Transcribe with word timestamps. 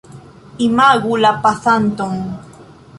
Imagu 0.67 1.13
la 1.27 1.33
pasanton. 1.45 2.19